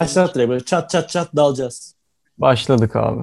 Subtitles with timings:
[0.00, 1.94] Başlat direkt böyle çat çat çat dalacağız.
[2.38, 3.22] Başladık abi.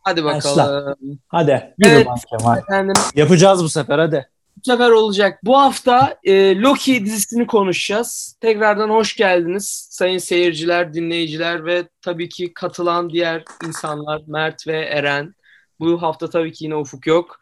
[0.00, 0.56] Hadi bakalım.
[0.58, 0.96] Başla.
[1.28, 1.74] Hadi.
[1.78, 2.06] Yürü Evet.
[2.30, 2.58] Kemal.
[2.58, 4.28] Efendim Yapacağız bu sefer hadi.
[4.56, 5.38] bu sefer olacak.
[5.42, 8.36] Bu hafta e, Loki dizisini konuşacağız.
[8.40, 15.34] Tekrardan hoş geldiniz sayın seyirciler, dinleyiciler ve tabii ki katılan diğer insanlar Mert ve Eren.
[15.80, 17.38] Bu hafta tabii ki yine Ufuk yok.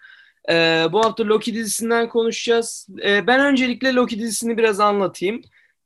[0.51, 2.87] E, bu hafta Loki dizisinden konuşacağız.
[3.05, 5.43] E, ben öncelikle Loki dizisini biraz anlatayım.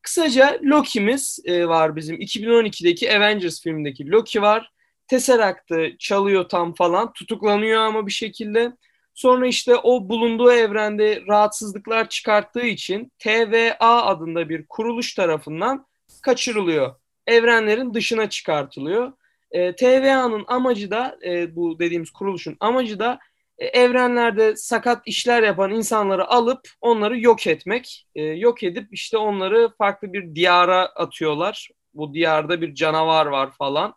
[0.06, 2.16] Kısaca Loki'miz e, var bizim.
[2.16, 4.70] 2012'deki Avengers filmindeki Loki var.
[5.08, 7.12] Tesseract'ı çalıyor tam falan.
[7.12, 8.72] Tutuklanıyor ama bir şekilde.
[9.14, 15.86] Sonra işte o bulunduğu evrende rahatsızlıklar çıkarttığı için TVA adında bir kuruluş tarafından
[16.22, 16.94] kaçırılıyor.
[17.26, 19.12] Evrenlerin dışına çıkartılıyor.
[19.50, 23.18] E, TVA'nın amacı da e, bu dediğimiz kuruluşun amacı da
[23.58, 28.06] evrenlerde sakat işler yapan insanları alıp onları yok etmek.
[28.14, 31.68] E, yok edip işte onları farklı bir diyara atıyorlar.
[31.94, 33.94] Bu diyarda bir canavar var falan.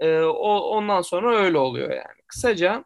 [0.00, 2.22] E, o ondan sonra öyle oluyor yani.
[2.26, 2.84] Kısaca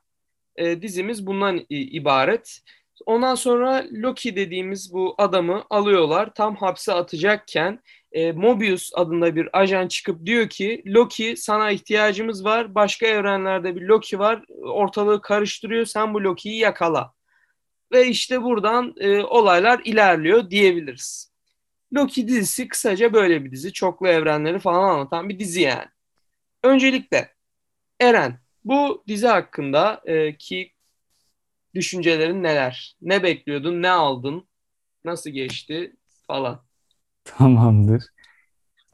[0.56, 2.59] e, dizimiz bundan ibaret.
[3.06, 6.34] Ondan sonra Loki dediğimiz bu adamı alıyorlar.
[6.34, 7.81] Tam hapse atacakken
[8.12, 12.74] e, Mobius adında bir ajan çıkıp diyor ki Loki sana ihtiyacımız var.
[12.74, 14.44] Başka evrenlerde bir Loki var.
[14.62, 15.84] Ortalığı karıştırıyor.
[15.84, 17.12] Sen bu Loki'yi yakala.
[17.92, 21.32] Ve işte buradan e, olaylar ilerliyor diyebiliriz.
[21.94, 23.72] Loki dizisi kısaca böyle bir dizi.
[23.72, 25.88] Çoklu evrenleri falan anlatan bir dizi yani.
[26.62, 27.34] Öncelikle
[28.00, 30.72] Eren bu dizi hakkında e, ki
[31.74, 32.97] düşüncelerin neler?
[33.00, 33.82] Ne bekliyordun?
[33.82, 34.48] Ne aldın?
[35.04, 35.97] Nasıl geçti?
[36.26, 36.64] Falan.
[37.38, 38.05] Tamamdır.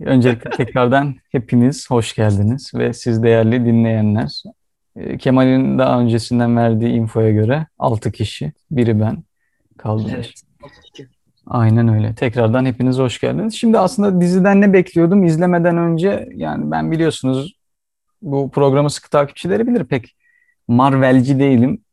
[0.00, 4.42] Öncelikle tekrardan hepiniz hoş geldiniz ve siz değerli dinleyenler.
[4.96, 9.24] Ee, Kemal'in daha öncesinden verdiği infoya göre 6 kişi, biri ben
[9.78, 10.10] kaldım.
[11.46, 12.14] Aynen öyle.
[12.14, 13.54] Tekrardan hepiniz hoş geldiniz.
[13.54, 17.58] Şimdi aslında diziden ne bekliyordum izlemeden önce yani ben biliyorsunuz
[18.22, 20.16] bu programı sıkı takipçileri bilir pek
[20.68, 21.84] Marvelci değilim.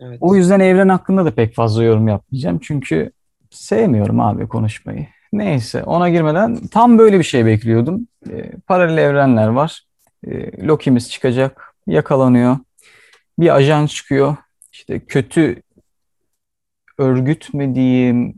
[0.00, 0.18] Evet.
[0.20, 2.58] O yüzden evren hakkında da pek fazla yorum yapmayacağım.
[2.62, 3.12] Çünkü
[3.50, 5.06] sevmiyorum abi konuşmayı.
[5.32, 8.08] Neyse ona girmeden tam böyle bir şey bekliyordum.
[8.30, 9.82] Ee, paralel evrenler var.
[10.26, 11.74] Ee, Loki'miz çıkacak.
[11.86, 12.56] Yakalanıyor.
[13.38, 14.36] Bir ajan çıkıyor.
[14.72, 15.62] İşte kötü
[16.98, 18.34] örgüt mü diyeyim,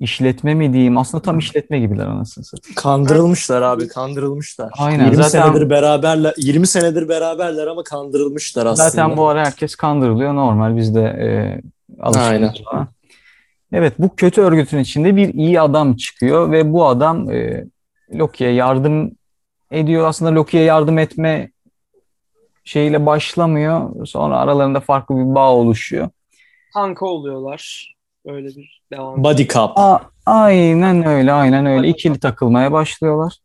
[0.00, 0.98] işletme mi diyeyim.
[0.98, 2.74] Aslında tam işletme gibiler anasını satayım.
[2.74, 4.70] Kandırılmışlar abi kandırılmışlar.
[4.78, 8.90] Aynen, 20 zaten- senedir beraberler 20 senedir beraberler ama kandırılmışlar aslında.
[8.90, 10.34] Zaten bu ara herkes kandırılıyor.
[10.34, 11.28] Normal biz de e,
[12.02, 12.88] alışıyoruz Aynen.
[13.72, 17.64] Evet bu kötü örgütün içinde bir iyi adam çıkıyor ve bu adam e,
[18.14, 19.10] Loki'ye yardım
[19.70, 20.06] ediyor.
[20.06, 21.50] Aslında Loki'ye yardım etme
[22.64, 24.06] şeyiyle başlamıyor.
[24.06, 26.08] Sonra aralarında farklı bir bağ oluşuyor.
[26.74, 27.94] Kanka oluyorlar.
[28.26, 29.24] Böyle bir devam.
[29.24, 29.70] Body Cup.
[29.76, 31.88] A- aynen öyle, aynen öyle.
[31.88, 33.38] İkili takılmaya başlıyorlar.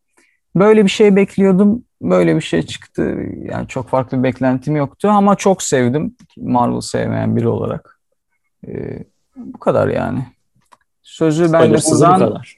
[0.56, 1.84] Böyle bir şey bekliyordum.
[2.02, 3.18] Böyle bir şey çıktı.
[3.52, 6.16] Yani çok farklı bir beklentim yoktu ama çok sevdim.
[6.38, 8.00] Marvel sevmeyen biri olarak.
[8.68, 9.04] Ee,
[9.38, 10.26] bu kadar yani.
[11.04, 12.58] Sözü ben de buradan kadar.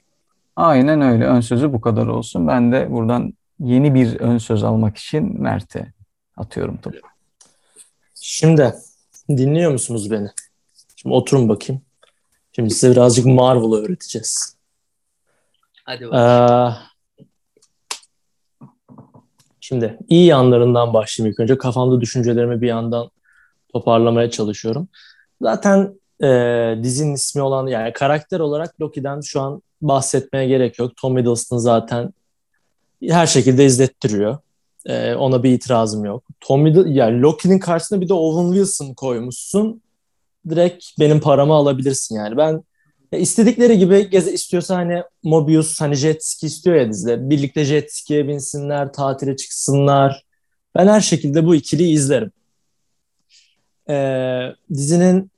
[0.56, 1.26] aynen öyle.
[1.26, 2.48] Ön sözü bu kadar olsun.
[2.48, 5.94] Ben de buradan yeni bir ön söz almak için Mert'e
[6.38, 6.98] atıyorum topu.
[8.16, 8.74] Şimdi
[9.30, 10.30] dinliyor musunuz beni?
[10.96, 11.82] Şimdi oturun bakayım.
[12.52, 14.58] Şimdi size birazcık Marvel öğreteceğiz.
[15.84, 16.74] Hadi bakalım.
[16.74, 16.76] Ee,
[19.60, 21.58] şimdi iyi yanlarından başlayayım ilk önce.
[21.58, 23.10] Kafamda düşüncelerimi bir yandan
[23.74, 24.88] toparlamaya çalışıyorum.
[25.42, 26.28] Zaten e,
[26.84, 30.98] dizinin ismi olan yani karakter olarak Loki'den şu an bahsetmeye gerek yok.
[30.98, 32.14] Tom Hiddleston zaten
[33.04, 34.38] her şekilde izlettiriyor.
[34.86, 36.24] E, ona bir itirazım yok.
[36.40, 39.82] Tom Hiddleston, yani Loki'nin karşısına bir de Owen Wilson koymuşsun.
[40.50, 42.38] Direkt benim paramı alabilirsin yani.
[42.38, 42.64] Ben
[43.12, 47.30] ya istedikleri gibi geze istiyorsa hani Mobius hani jet ski istiyor ya dizide.
[47.30, 50.26] Birlikte jet ski'ye binsinler, tatile çıksınlar.
[50.76, 52.32] Ben her şekilde bu ikiliyi izlerim.
[53.90, 55.32] Ee, dizinin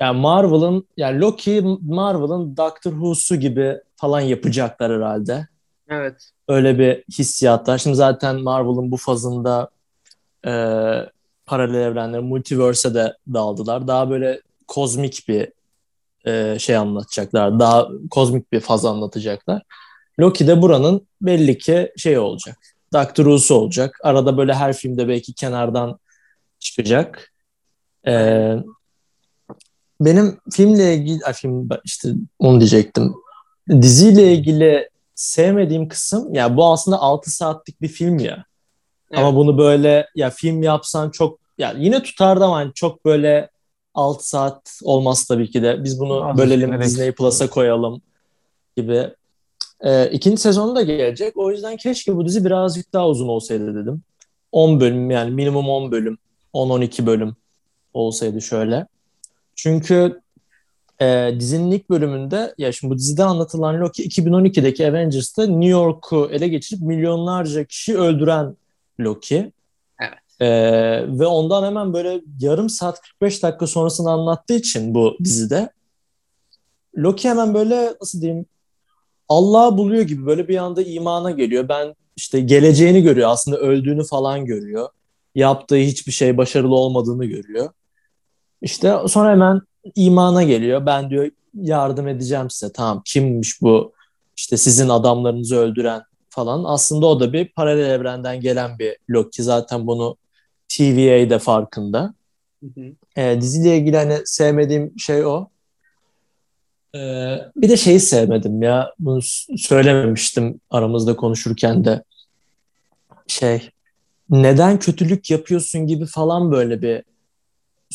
[0.00, 5.48] yani Marvel'ın yani Loki Marvel'ın Doctor Who'su gibi falan yapacaklar herhalde.
[5.88, 6.30] Evet.
[6.48, 7.78] Öyle bir hissiyatlar.
[7.78, 9.70] Şimdi zaten Marvel'ın bu fazında
[10.46, 10.50] e,
[11.46, 13.88] paralel evrenler, multiverse'e de daldılar.
[13.88, 15.52] Daha böyle kozmik bir
[16.26, 17.58] e, şey anlatacaklar.
[17.58, 19.62] Daha kozmik bir faz anlatacaklar.
[20.20, 22.58] Loki de buranın belli ki şey olacak.
[22.92, 23.98] Doctor Who'su olacak.
[24.02, 25.98] Arada böyle her filmde belki kenardan
[26.58, 27.32] çıkacak.
[28.06, 28.54] E,
[30.00, 32.08] benim filmle ilgili, ay film işte
[32.38, 33.14] onu diyecektim.
[33.70, 38.44] Diziyle ilgili sevmediğim kısım ya bu aslında 6 saatlik bir film ya.
[39.10, 39.18] Evet.
[39.18, 43.50] Ama bunu böyle ya film yapsan çok ya yine tutardı ama hani çok böyle
[43.94, 45.84] 6 saat olmaz tabii ki de.
[45.84, 46.84] Biz bunu Az bölelim evet.
[46.84, 48.02] Disney Plus'a koyalım
[48.76, 49.10] gibi.
[49.80, 51.36] E, ikinci sezonu da gelecek.
[51.36, 54.02] O yüzden keşke bu dizi birazcık daha uzun olsaydı dedim.
[54.52, 56.18] 10 bölüm yani minimum 10 bölüm.
[56.54, 57.36] 10-12 bölüm
[57.94, 58.86] olsaydı şöyle.
[59.56, 60.20] Çünkü
[61.00, 66.48] e, dizinin ilk bölümünde ya şimdi bu dizide anlatılan Loki 2012'deki Avengers'ta New York'u ele
[66.48, 68.56] geçirip milyonlarca kişi öldüren
[69.00, 69.52] Loki.
[70.00, 70.40] Evet.
[70.40, 70.48] E,
[71.18, 75.70] ve ondan hemen böyle yarım saat 45 dakika sonrasını anlattığı için bu dizide
[76.96, 78.46] Loki hemen böyle nasıl diyeyim
[79.28, 81.68] Allah'ı buluyor gibi böyle bir anda imana geliyor.
[81.68, 83.30] Ben işte geleceğini görüyor.
[83.30, 84.88] Aslında öldüğünü falan görüyor.
[85.34, 87.70] Yaptığı hiçbir şey başarılı olmadığını görüyor.
[88.62, 89.60] İşte sonra hemen
[89.94, 90.86] imana geliyor.
[90.86, 92.72] Ben diyor yardım edeceğim size.
[92.72, 93.92] Tamam kimmiş bu
[94.36, 96.64] işte sizin adamlarınızı öldüren falan.
[96.64, 99.42] Aslında o da bir paralel evrenden gelen bir Loki.
[99.42, 100.16] Zaten bunu
[100.68, 102.14] TVA de farkında.
[102.62, 103.20] Hı hı.
[103.20, 105.48] E, diziyle ilgili hani sevmediğim şey o.
[106.94, 106.98] E,
[107.56, 108.94] bir de şeyi sevmedim ya.
[108.98, 109.20] Bunu
[109.56, 112.02] söylememiştim aramızda konuşurken de.
[113.26, 113.70] Şey,
[114.30, 117.02] neden kötülük yapıyorsun gibi falan böyle bir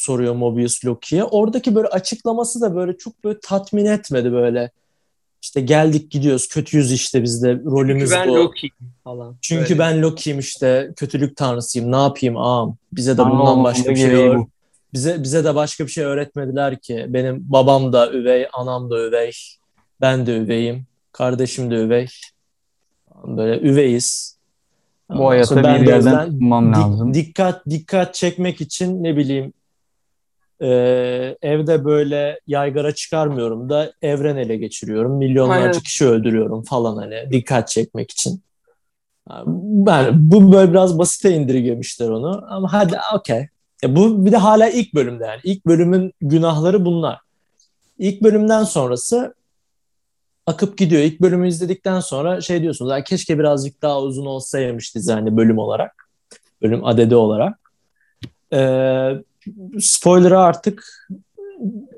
[0.01, 1.24] soruyor Mobius Loki'ye.
[1.24, 4.71] Oradaki böyle açıklaması da böyle çok böyle tatmin etmedi böyle.
[5.42, 8.36] İşte geldik gidiyoruz kötüyüz işte biz de rolümüz Çünkü ben bu.
[8.36, 8.69] Loki
[9.03, 9.36] falan.
[9.42, 9.80] Çünkü Böyle.
[9.80, 12.75] ben Loki'yim işte kötülük tanrısıyım ne yapayım ağam.
[12.94, 14.50] Bize de bundan olmanın başka bir şey gereği öğ- bu.
[14.94, 17.06] bize bize de başka bir şey öğretmediler ki.
[17.09, 19.31] Benim babam da üvey, anam da üvey.
[20.01, 20.86] Ben de üveyim.
[21.12, 22.07] Kardeşim de üvey.
[23.25, 24.38] Böyle üveyiz.
[25.09, 27.13] Bu hayata bir yerden dik- lazım.
[27.13, 29.53] dikkat dikkat çekmek için ne bileyim
[30.61, 30.67] e,
[31.41, 35.17] evde böyle yaygara çıkarmıyorum da evren ele geçiriyorum.
[35.17, 35.79] Milyonlarca Aynen.
[35.79, 38.41] kişi öldürüyorum falan hani dikkat çekmek için.
[39.55, 43.47] Ben bu böyle biraz basite indirgemişler onu ama hadi okey.
[43.83, 45.39] E bu bir de hala ilk bölümde yani.
[45.43, 47.19] İlk bölümün günahları bunlar.
[47.99, 49.33] İlk bölümden sonrası
[50.45, 51.01] akıp gidiyor.
[51.01, 52.91] İlk bölümü izledikten sonra şey diyorsunuz.
[52.91, 56.09] "Ay keşke birazcık daha uzun olsaymış dizi hani bölüm olarak.
[56.61, 57.59] Bölüm adedi olarak.
[58.53, 59.11] Ee,
[59.79, 61.07] spoiler'a artık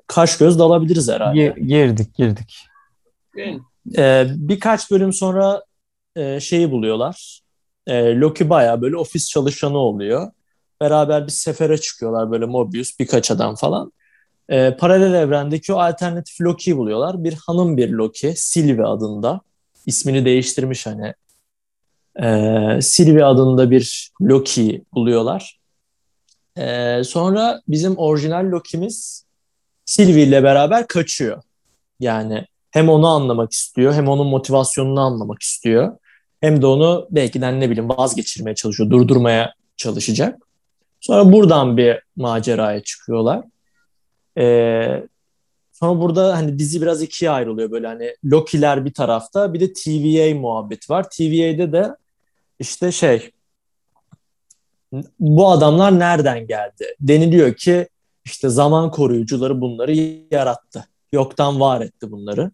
[0.07, 1.39] kaş göz dalabiliriz herhalde.
[1.67, 2.57] Girdik girdik.
[3.97, 5.63] Ee, birkaç bölüm sonra
[6.15, 7.41] e, şeyi buluyorlar.
[7.87, 10.31] E, Loki bayağı böyle ofis çalışanı oluyor.
[10.81, 13.91] Beraber bir sefere çıkıyorlar böyle Mobius birkaç adam falan.
[14.49, 17.23] E, paralel evrendeki o alternatif Loki'yi buluyorlar.
[17.23, 19.41] Bir hanım bir Loki, Sylvie adında.
[19.85, 21.13] İsmini değiştirmiş hani.
[22.23, 25.59] E, Sylvie adında bir Loki'yi buluyorlar.
[26.57, 29.25] E, sonra bizim orijinal Loki'miz
[29.85, 31.41] Sylvie ile beraber kaçıyor.
[31.99, 35.97] Yani hem onu anlamak istiyor, hem onun motivasyonunu anlamak istiyor.
[36.41, 40.39] Hem de onu belki de ne bileyim vazgeçirmeye çalışıyor, durdurmaya çalışacak.
[40.99, 43.43] Sonra buradan bir maceraya çıkıyorlar.
[44.37, 45.03] Ee,
[45.71, 50.39] sonra burada hani dizi biraz ikiye ayrılıyor böyle hani Loki'ler bir tarafta bir de TVA
[50.39, 51.09] muhabbeti var.
[51.09, 51.95] TVA'de de
[52.59, 53.31] işte şey
[55.19, 56.95] bu adamlar nereden geldi?
[56.99, 57.87] Deniliyor ki
[58.25, 59.95] işte zaman koruyucuları bunları
[60.31, 60.85] yarattı.
[61.13, 62.51] Yoktan var etti bunları.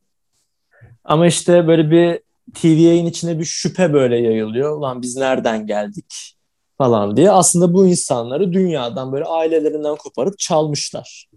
[1.03, 2.19] Ama işte böyle bir
[2.53, 4.77] TVA'nın içine bir şüphe böyle yayılıyor.
[4.77, 6.36] Ulan biz nereden geldik
[6.77, 7.31] falan diye.
[7.31, 11.30] Aslında bu insanları dünyadan böyle ailelerinden koparıp çalmışlar.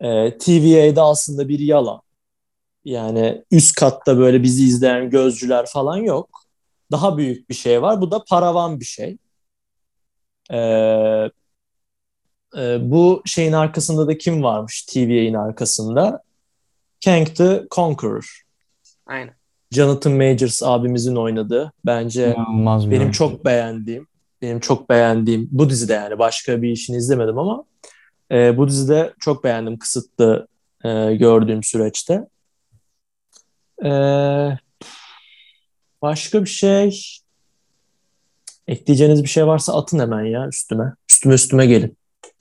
[0.00, 2.00] Ee, TVA'da aslında bir yalan.
[2.84, 6.42] Yani üst katta böyle bizi izleyen gözcüler falan yok.
[6.90, 8.00] Daha büyük bir şey var.
[8.00, 9.18] Bu da paravan bir şey.
[10.50, 11.30] Ee,
[12.56, 16.22] e, bu şeyin arkasında da kim varmış TVA'nin arkasında?
[17.04, 18.42] Kang the Conqueror.
[19.06, 19.38] aynen.
[19.70, 24.06] Jonathan Majors abimizin oynadığı bence İnanılmaz benim çok beğendiğim
[24.42, 27.64] benim çok beğendiğim bu dizide yani başka bir işini izlemedim ama
[28.32, 30.48] e, bu dizide çok beğendim kısıtlı
[30.84, 32.28] e, gördüğüm süreçte.
[33.84, 33.90] E,
[36.02, 37.00] başka bir şey
[38.68, 40.94] ekleyeceğiniz bir şey varsa atın hemen ya üstüme.
[41.10, 41.96] Üstüme üstüme gelin.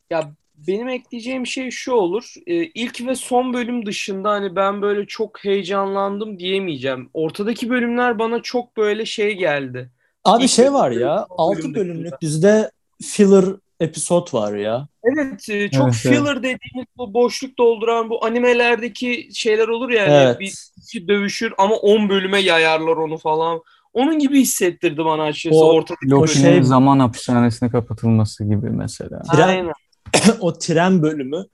[0.09, 0.31] Ya
[0.67, 2.33] benim ekleyeceğim şey şu olur.
[2.47, 7.09] Ee, ilk ve son bölüm dışında hani ben böyle çok heyecanlandım diyemeyeceğim.
[7.13, 9.91] Ortadaki bölümler bana çok böyle şey geldi.
[10.23, 13.45] Abi İlk şey var ya son 6 bölüm bölümlük dizide filler
[13.79, 14.87] episod var ya.
[15.03, 20.13] Evet, e, çok Evet, filler dediğimiz bu boşluk dolduran bu animelerdeki şeyler olur yani.
[20.13, 20.39] Evet.
[20.39, 23.61] Bir kişi dövüşür ama 10 bölüme yayarlar onu falan.
[23.97, 25.83] Onun gibi hissettirdi bana açıkçası O-
[26.15, 29.17] o şey- zaman hapishanesine kapatılması gibi mesela.
[29.17, 29.73] Tren- Aynen.
[30.39, 31.45] o tren bölümü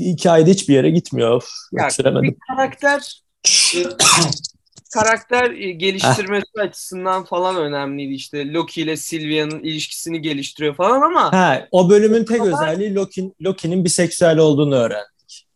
[0.00, 1.30] hikayede hiçbir yere gitmiyor.
[1.30, 1.88] Of, Ya,
[2.22, 3.22] bir karakter
[4.94, 11.90] karakter geliştirmesi açısından falan önemliydi işte Loki ile Sylvia'nın ilişkisini geliştiriyor falan ama Ha, o
[11.90, 15.04] bölümün tek özelliği Loki'nin Loki'nin biseksüel olduğunu öğren.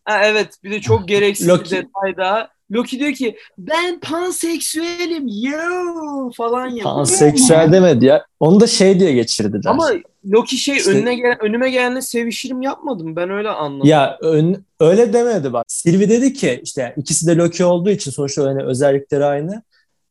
[0.05, 5.27] ha, evet bir de çok gereksiz Loki- bir detay daha Loki diyor ki ben panseksüelim
[5.29, 6.85] yo falan yapıyor.
[6.85, 8.25] Panseksüel demedi ya.
[8.41, 9.71] Onu da şey diye geçirdiler.
[9.71, 9.91] Ama
[10.33, 13.17] Loki şey İşte- önüne gelen, önüme gelenle sevişirim yapmadım.
[13.17, 13.87] Ben öyle anladım.
[13.89, 15.65] Ya ön- öyle demedi bak.
[15.69, 19.63] Sylvie dedi ki işte ikisi de Loki olduğu için sonuçta hani özellikleri aynı.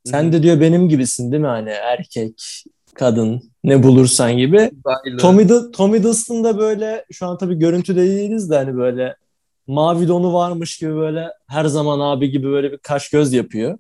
[0.06, 2.64] Sen de diyor benim gibisin değil mi hani erkek,
[2.94, 4.58] kadın ne bulursan gibi.
[4.86, 5.18] Uzaylı.
[5.20, 9.16] Tom, Hiddle- Tom Hiddleston da böyle şu an tabii görüntüde değiliz de hani böyle
[9.70, 13.78] mavi donu varmış gibi böyle her zaman abi gibi böyle bir kaş göz yapıyor.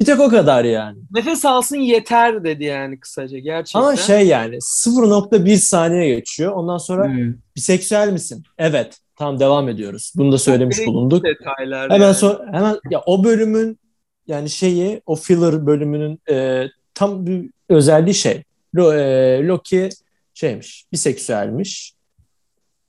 [0.00, 0.98] Bir tek o kadar yani.
[1.10, 3.80] Nefes alsın yeter dedi yani kısaca gerçekten.
[3.80, 6.52] Ama şey yani 0.1 saniye geçiyor.
[6.52, 7.34] Ondan sonra Evet.
[7.56, 8.42] biseksüel misin?
[8.58, 8.98] Evet.
[9.16, 10.12] Tamam devam ediyoruz.
[10.16, 11.24] Bunu da söylemiş gereksiz bulunduk.
[11.24, 11.90] detaylar.
[11.90, 12.14] Hemen yani.
[12.14, 13.78] sonra hemen ya o bölümün
[14.26, 18.42] yani şeyi o filler bölümünün e, tam bir özelliği şey.
[18.74, 19.88] Lo, e, Loki
[20.34, 21.94] şeymiş, biseksüelmiş.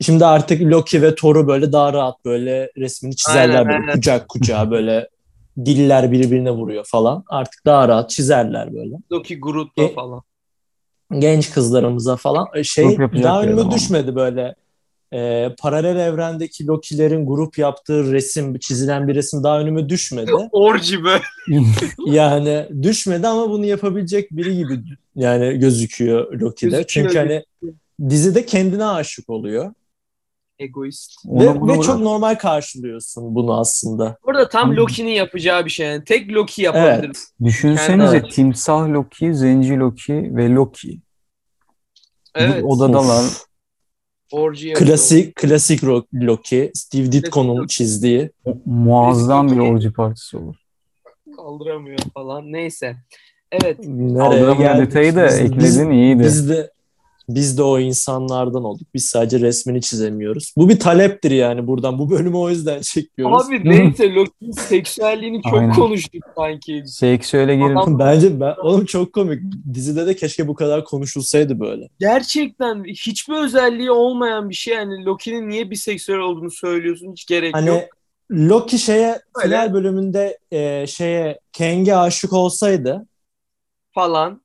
[0.03, 3.93] Şimdi artık Loki ve Thor'u böyle daha rahat böyle resmini çizerler Aynen, böyle aynen.
[3.93, 5.09] kucak kucağa böyle
[5.65, 7.23] diller birbirine vuruyor falan.
[7.27, 8.95] Artık daha rahat çizerler böyle.
[9.11, 10.21] Loki Groot'la E- falan.
[11.19, 14.55] Genç kızlarımıza falan E, şey daha önüme düşmedi böyle.
[15.13, 20.31] E, paralel evrendeki Loki'lerin grup yaptığı resim, çizilen bir resim daha önüme düşmedi.
[20.51, 21.23] Orji böyle.
[22.05, 24.79] Yani düşmedi ama bunu yapabilecek biri gibi
[25.15, 26.69] yani gözüküyor Loki'de.
[26.69, 26.85] Gözüküyor.
[26.87, 27.43] Çünkü hani
[28.09, 29.73] dizide kendine aşık oluyor.
[30.59, 31.11] Egoist.
[31.25, 31.83] Ve, bunu ve bırak.
[31.83, 34.17] çok normal karşılıyorsun bunu aslında.
[34.25, 34.75] Burada tam.
[34.75, 35.87] Loki'nin yapacağı bir şey.
[35.87, 36.03] Yani.
[36.03, 37.05] Tek Loki yapabilir.
[37.05, 37.23] Evet.
[37.43, 38.31] Düşünsenize Evet.
[38.31, 40.99] timsah Loki, zenci Loki ve Loki.
[42.35, 42.57] Evet.
[42.57, 43.25] Bir odadalar.
[44.31, 44.87] Orji yapıyor.
[44.89, 48.31] Klasik klasik Ro- Loki, Steve Ditko'nun çizdiği.
[48.45, 50.55] O muazzam bir orji partisi olur.
[51.35, 52.51] Kaldıramıyor falan.
[52.51, 52.95] Neyse.
[53.51, 53.79] Evet.
[53.79, 56.19] Nereye Kaldıramıyor detayı da Biz- ekledin iyiydi.
[56.19, 56.71] Biz, biz de
[57.29, 58.87] biz de o insanlardan olduk.
[58.93, 60.53] Biz sadece resmini çizemiyoruz.
[60.57, 61.99] Bu bir taleptir yani buradan.
[61.99, 63.47] Bu bölümü o yüzden çekiyoruz.
[63.47, 65.73] Abi neyse Loki'nin seksüelliğini çok Aynen.
[65.73, 66.83] konuştuk sanki.
[66.85, 67.75] Seksüele girin.
[67.75, 69.41] Adam- Bence ben oğlum çok komik.
[69.73, 71.89] Dizide de keşke bu kadar konuşulsaydı böyle.
[71.99, 74.73] Gerçekten hiçbir özelliği olmayan bir şey.
[74.75, 77.11] Yani Loki'nin niye biseksüel olduğunu söylüyorsun.
[77.11, 77.81] Hiç gerek Hani yok.
[78.31, 79.43] Loki şeye Öyle.
[79.43, 83.07] final bölümünde e, şeye Kang'e aşık olsaydı
[83.95, 84.42] Falan.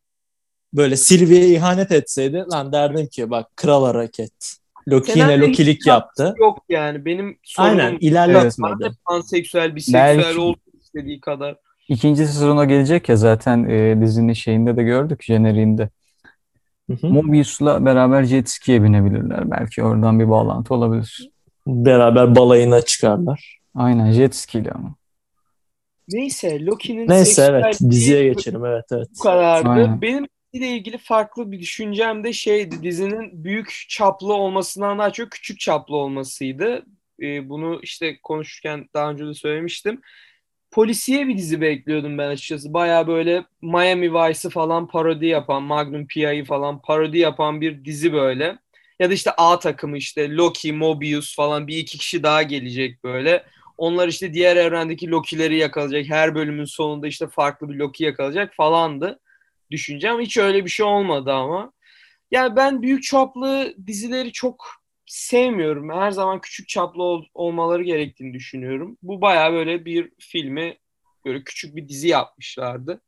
[0.73, 4.55] Böyle Sylvie'ye ihanet etseydi lan derdim ki bak kral hareket.
[4.89, 6.35] Loki yine Senaryo Lokilik yaptı.
[6.39, 7.05] Yok yani.
[7.05, 7.79] Benim sorunum.
[7.79, 8.91] Aynen ilerletmedi.
[9.05, 11.57] Panseksüel, biseksüel Belki- olsun istediği kadar.
[11.89, 15.91] İkinci sezona gelecek ya zaten e, dizinin şeyinde de gördük jeneriğinde.
[16.91, 17.07] Hı hı.
[17.07, 19.51] Mobius'la beraber jet ski'ye binebilirler.
[19.51, 21.31] Belki oradan bir bağlantı olabilir.
[21.67, 23.59] Beraber balayına çıkarlar.
[23.75, 24.95] Aynen jet ski'yle ama.
[26.09, 29.09] Neyse Loki'nin Neyse evet diziye geçelim evet evet.
[29.19, 29.69] bu kadardı.
[29.69, 30.03] Aynen.
[30.03, 32.83] Benim ile ilgili farklı bir düşüncem de şeydi.
[32.83, 36.87] Dizinin büyük çaplı olmasından daha çok küçük çaplı olmasıydı.
[37.23, 40.01] Ee, bunu işte konuşurken daha önce de söylemiştim.
[40.71, 42.75] Polisiye bir dizi bekliyordum ben açıkçası.
[42.75, 48.59] Baya böyle Miami Vice'ı falan parodi yapan, Magnum P.I.'yi falan parodi yapan bir dizi böyle.
[49.01, 53.45] Ya da işte A takımı işte Loki, Mobius falan bir iki kişi daha gelecek böyle.
[53.79, 56.17] Onlar işte diğer evrendeki Loki'leri yakalayacak.
[56.17, 59.21] Her bölümün sonunda işte farklı bir Loki yakalayacak falandı
[59.71, 60.21] düşüncem.
[60.21, 61.73] Hiç öyle bir şey olmadı ama.
[62.31, 64.67] Yani ben büyük çaplı dizileri çok
[65.07, 65.91] sevmiyorum.
[65.91, 68.99] Her zaman küçük çaplı ol- olmaları gerektiğini düşünüyorum.
[69.03, 70.79] Bu baya böyle bir filmi
[71.27, 73.01] böyle küçük bir dizi yapmışlardı.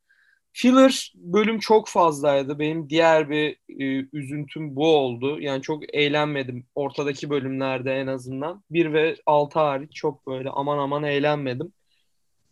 [0.52, 2.58] Filler bölüm çok fazlaydı.
[2.58, 5.40] Benim diğer bir e, üzüntüm bu oldu.
[5.40, 8.64] Yani çok eğlenmedim ortadaki bölümlerde en azından.
[8.70, 11.72] 1 ve 6 hariç çok böyle aman aman eğlenmedim.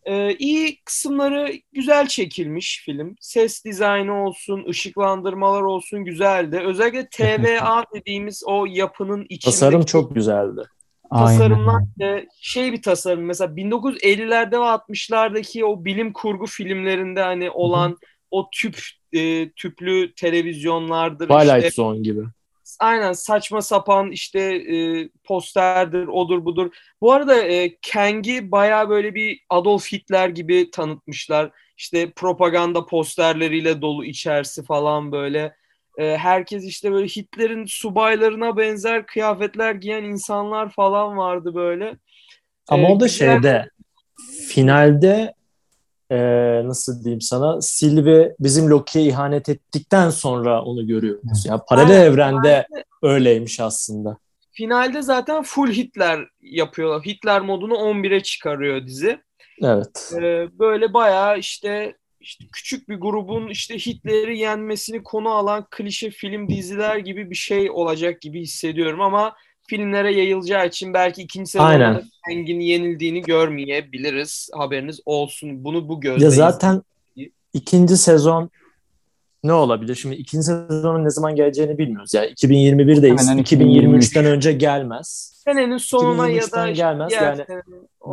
[0.09, 3.17] Ee, iyi kısımları güzel çekilmiş film.
[3.21, 6.63] Ses dizaynı olsun, ışıklandırmalar olsun güzeldi.
[6.65, 10.61] Özellikle TVA dediğimiz o yapının içindeki Tasarım çok güzeldi.
[11.11, 12.17] tasarımlar Aynen.
[12.17, 13.25] e, şey bir tasarım.
[13.25, 17.97] Mesela 1950'lerde ve 60'lardaki o bilim kurgu filmlerinde hani olan
[18.31, 18.79] o tüp
[19.13, 22.23] e, tüplü televizyonlardır Twilight işte Zone gibi.
[22.79, 26.71] Aynen saçma sapan işte e, posterdir odur budur.
[27.01, 31.51] Bu arada e, Kang'i baya böyle bir Adolf Hitler gibi tanıtmışlar.
[31.77, 35.57] İşte propaganda posterleriyle dolu içerisi falan böyle.
[35.99, 41.97] E, herkes işte böyle Hitler'in subaylarına benzer kıyafetler giyen insanlar falan vardı böyle.
[42.69, 43.69] Ama Ee, o da şeyde
[44.49, 45.35] finalde
[46.11, 46.19] e,
[46.65, 51.47] nasıl diyeyim sana Sylvie bizim Loki'ye ihanet ettikten sonra onu görüyoruz.
[51.47, 52.67] Ya paralel Aynen, evrende
[53.03, 54.19] öyleymiş aslında.
[54.51, 57.07] Finalde zaten full Hitler yapıyorlar.
[57.07, 59.21] Hitler modunu 11'e çıkarıyor dizi.
[59.63, 60.13] Evet.
[60.17, 66.49] Ee, böyle bayağı işte, işte küçük bir grubun işte Hitler'i yenmesini konu alan klişe film
[66.49, 69.35] diziler gibi bir şey olacak gibi hissediyorum ama
[69.69, 74.51] filmlere yayılacağı için belki ikinci sezonda Kang'in yenildiğini görmeyebiliriz.
[74.55, 75.65] Haberiniz olsun.
[75.65, 76.83] Bunu bu gözle Ya zaten
[77.53, 78.51] ikinci sezon
[79.45, 79.95] ne olabilir?
[79.95, 82.15] Şimdi ikinci sezonun ne zaman geleceğini bilmiyoruz.
[82.15, 83.29] Yani 2021'deyiz.
[83.29, 85.33] Hemen 2023'ten önce gelmez.
[85.45, 87.13] senenin sonuna ya da 2023'ten işte gelmez.
[87.13, 87.45] Yani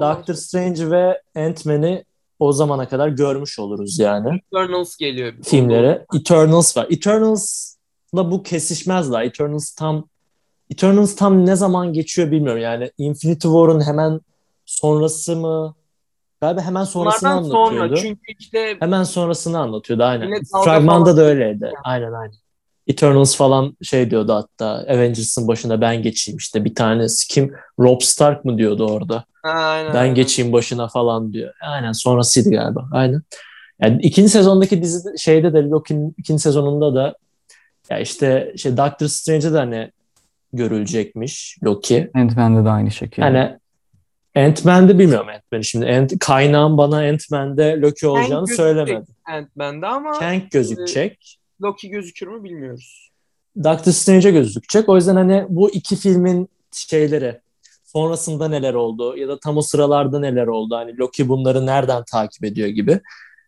[0.01, 2.03] Doctor Strange ve Ant-Man'i
[2.39, 5.33] o zamana kadar görmüş oluruz yani Eternals geliyor.
[5.43, 6.05] filmlere.
[6.15, 6.87] Eternals var.
[6.89, 9.23] Eternals'la bu kesişmez daha.
[9.23, 10.07] Eternals tam
[10.71, 12.61] Eternals tam ne zaman geçiyor bilmiyorum.
[12.61, 14.21] Yani Infinity War'un hemen
[14.65, 15.75] sonrası mı?
[16.41, 17.95] Galiba hemen sonrasını Bunlardan sonra anlatıyordu.
[18.01, 20.41] çünkü işte Hemen sonrasını anlatıyordu aynen.
[20.63, 21.71] Fragmanda da öyleydi.
[21.83, 22.35] Aynen aynen.
[22.87, 28.45] Eternals falan şey diyordu hatta Avengers'ın başına ben geçeyim işte bir tanesi kim Rob Stark
[28.45, 29.25] mı diyordu orada.
[29.43, 30.15] Aynen, Ben aynen.
[30.15, 31.53] geçeyim başına falan diyor.
[31.61, 32.87] Aynen sonrasıydı galiba.
[32.91, 33.21] Aynen.
[33.81, 37.15] Yani ikinci sezondaki dizi şeyde de Loki'nin ikinci sezonunda da
[37.89, 39.91] ya işte şey Doctor Strange'de de hani
[40.55, 42.11] görülecekmiş Loki.
[42.13, 43.21] Ant-Man'de de aynı şekilde.
[43.25, 43.57] Hani
[44.35, 45.85] Ant-Man'de bilmiyorum Ant-Man'i şimdi.
[45.85, 48.55] Ant, kaynağım bana Ant-Man'de Loki olacağını gözükecek.
[48.55, 49.05] söylemedi.
[49.25, 51.37] Ant-Man'de ama Kang gözükecek.
[51.61, 53.11] Loki gözükür mü bilmiyoruz.
[53.63, 54.89] Doctor Strange'e gözükecek.
[54.89, 57.39] O yüzden hani bu iki filmin şeyleri
[57.83, 62.43] sonrasında neler oldu ya da tam o sıralarda neler oldu hani Loki bunları nereden takip
[62.43, 63.01] ediyor gibi.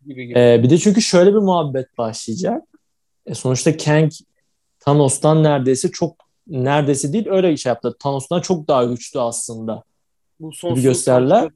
[0.06, 0.38] Gibi gibi.
[0.38, 2.62] Ee, bir de çünkü şöyle bir muhabbet başlayacak.
[3.26, 4.12] E, sonuçta Kang
[4.80, 7.96] Thanos'tan neredeyse çok neredeyse değil öyle şey yaptı.
[8.00, 9.82] Thanos'tan çok daha güçlü aslında.
[10.40, 11.50] Bu sonsuz gösterirler.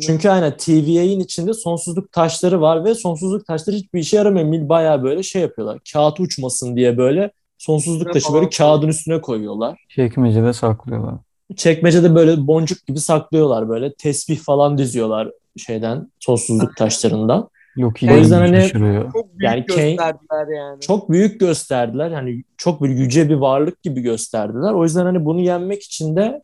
[0.00, 4.46] Çünkü aynen TVA'in içinde sonsuzluk taşları var ve sonsuzluk taşları hiçbir işe yaramıyor.
[4.46, 5.78] Mil bayağı böyle şey yapıyorlar.
[5.92, 9.84] Kağıt uçmasın diye böyle sonsuzluk taşı böyle kağıdın üstüne koyuyorlar.
[9.88, 11.14] Çekmecede saklıyorlar.
[11.56, 13.94] Çekmecede böyle boncuk gibi saklıyorlar böyle.
[13.94, 17.48] Tesbih falan diziyorlar şeyden sonsuzluk taşlarından.
[17.78, 19.12] Loki'yi O yüzden hani- şaşırıyor.
[19.12, 20.80] çok büyük Yani gösterdiler yani.
[20.80, 22.10] Çok büyük gösterdiler.
[22.10, 24.72] Yani çok bir yüce bir varlık gibi gösterdiler.
[24.72, 26.42] O yüzden hani bunu yenmek için de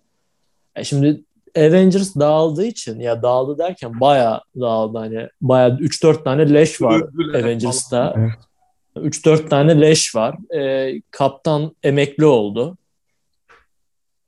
[0.76, 1.24] e şimdi
[1.56, 7.40] Avengers dağıldığı için ya dağıldı derken bayağı dağıldı hani bayağı 3-4 tane leş var Öldüler
[7.40, 8.14] Avengers'ta.
[8.16, 8.32] Evet.
[8.96, 10.54] 3-4 tane leş var.
[10.56, 12.76] Ee, kaptan emekli oldu.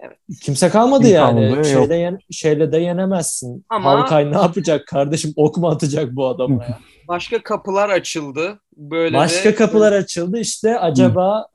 [0.00, 0.18] Evet.
[0.42, 1.54] Kimse kalmadı Kim yani.
[1.54, 1.64] kaldı?
[1.64, 3.64] Şeyle, yen- şeyle de yenemezsin.
[3.68, 5.32] Ama- Hawkeye ne yapacak kardeşim?
[5.36, 6.78] Ok mu atacak bu adama ya?
[7.08, 8.60] Başka kapılar açıldı.
[8.76, 10.38] Böyle Başka de- kapılar açıldı.
[10.38, 11.46] İşte acaba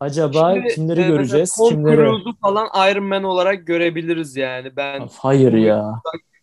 [0.00, 1.54] acaba Şimdi, kimleri e, göreceğiz?
[1.56, 1.96] Tom Kimleri?
[1.96, 4.76] Cruise'u falan Iron Man olarak görebiliriz yani.
[4.76, 5.92] Ben Hayır ya.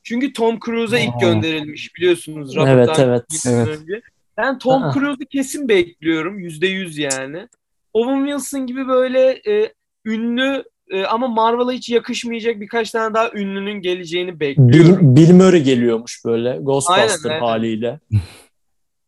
[0.04, 3.26] çünkü Tom Cruise'a ilk gönderilmiş biliyorsunuz Robert Evet evet.
[3.48, 3.68] Evet.
[3.68, 4.02] önce.
[4.38, 4.92] Ben Tom.
[4.94, 6.40] Cruise'u kesin bekliyorum.
[6.40, 7.48] Yüzde yüz yani.
[7.94, 9.74] Owen Wilson gibi böyle e,
[10.06, 15.16] ünlü e, ama Marvel'a hiç yakışmayacak birkaç tane daha ünlünün geleceğini bekliyorum.
[15.16, 17.40] Bill, Bill Murray geliyormuş böyle Ghostbuster Aynen, aynen.
[17.40, 18.00] haliyle.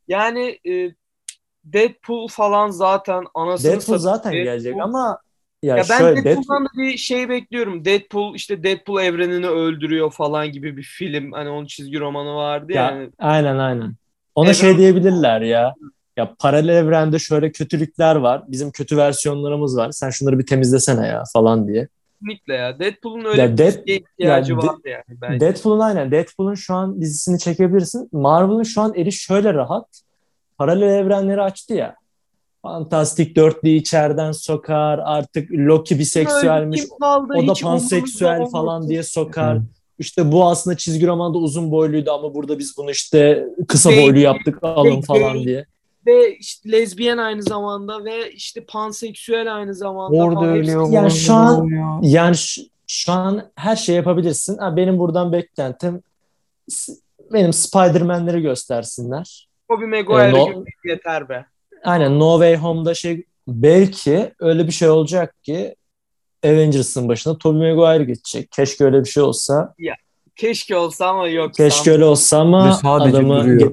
[0.08, 0.92] Yani e,
[1.64, 5.20] Deadpool falan zaten anasını Deadpool zaten Deadpool- gelecek ama
[5.64, 7.86] ya, Ya ben şöyle Deadpool'dan da bir şey bekliyorum.
[7.86, 11.32] Deadpool işte Deadpool evrenini öldürüyor falan gibi bir film.
[11.32, 12.74] Hani onun çizgi romanı vardı.
[12.74, 13.10] Ya, yani.
[13.20, 13.96] aynen aynen.
[14.36, 15.74] Ona Evren- şey diyebilirler ya.
[16.17, 18.43] Ya paralel evrende şöyle kötülükler var.
[18.47, 19.91] Bizim kötü versiyonlarımız var.
[19.91, 21.88] Sen şunları bir temizlesene ya falan diye.
[22.19, 22.80] Kesinlikle ya.
[22.80, 25.39] Deadpool'un öyle Ya bir Dead- diziye ihtiyacı ya vardı yani bence.
[25.45, 26.12] Deadpool'un aynen.
[26.12, 28.10] Deadpool'un şu an dizisini çekebilirsin.
[28.12, 30.01] Marvel'ın şu an eli şöyle rahat.
[30.58, 31.95] Paralel evrenleri açtı ya.
[32.62, 34.99] Fantastik dörtlü içeriden sokar.
[35.04, 36.82] Artık Loki biseksüelmiş.
[36.99, 37.34] Kaldı?
[37.36, 39.58] O da panseksüel falan diye sokar.
[39.58, 39.63] Hı.
[39.99, 44.19] İşte bu aslında çizgi romanda uzun boyluydu ama burada biz bunu işte kısa Gay- boylu
[44.19, 45.65] yaptık alın falan diye.
[46.06, 50.18] Ve işte lezbiyen aynı zamanda ve işte panseksüel aynı zamanda.
[50.18, 50.91] Orada ölüyor.
[50.91, 51.70] Yani şu an-.
[52.02, 54.58] Yani şu, şu an her şey yapabilirsin.
[54.58, 56.04] Ha, benim buradan beklentim
[57.34, 59.48] benim Spider-Man'leri göstersinler.
[59.70, 61.46] Tobey Maguire Ee, no- gibi yeter be.
[61.84, 65.76] Aynen No Way Home'da şey belki öyle bir şey olacak ki
[66.46, 68.52] Avengers'ın başına Tobey Maguire geçecek.
[68.52, 69.74] Keşke öyle bir şey olsa.
[70.36, 71.54] Keşke olsa ama yok.
[71.54, 73.72] Keşke öyle olsa ama adamı duruyor.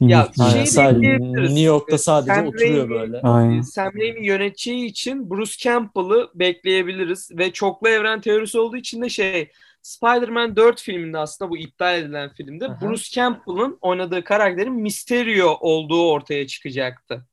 [0.00, 0.28] Ya.
[0.38, 1.18] Aynen, şey sadece.
[1.18, 3.20] New York'ta sadece Sam oturuyor Raimi- böyle.
[3.20, 3.60] Aynen.
[3.60, 9.50] Sam Raimi yöneteceği için Bruce Campbell'ı bekleyebiliriz ve çoklu evren teorisi olduğu için de şey
[9.82, 12.80] Spider-Man 4 filminde aslında bu iptal edilen filmde Aha.
[12.80, 17.26] Bruce Campbell'ın oynadığı karakterin Mysterio olduğu ortaya çıkacaktı.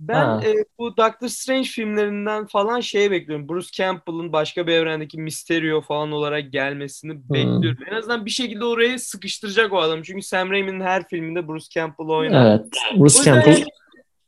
[0.00, 0.40] Ben Ha.
[0.44, 3.48] e, bu Doctor Strange filmlerinden falan şey bekliyorum.
[3.48, 7.22] Bruce Campbell'ın başka bir evrendeki Mysterio falan olarak gelmesini Hmm.
[7.30, 7.78] bekliyorum.
[7.90, 10.02] En azından bir şekilde oraya sıkıştıracak o adam.
[10.02, 12.46] Çünkü Sam Raimi'nin her filminde Bruce Campbell oynar.
[12.50, 12.66] Evet.
[12.96, 13.64] Bruce Campbell